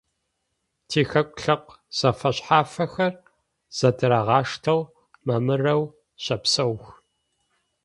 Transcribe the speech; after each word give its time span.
Тихэку 0.89 1.35
лъэпкъ 1.41 1.75
зэфэшъхьафхэр 1.97 3.13
зэдырагъаштэу, 3.77 4.81
мамырэу 5.25 5.83
щэпсэух. 6.23 6.85